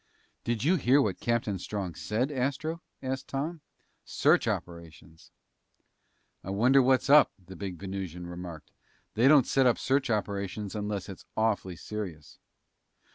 [0.43, 3.61] "Did you hear what Captain Strong said, Astro?" asked Tom.
[4.03, 5.29] "Search operations."
[6.43, 8.71] "I wonder what's up," the big Venusian remarked.
[9.13, 12.39] "They don't set up search operations unless it's awfully serious!"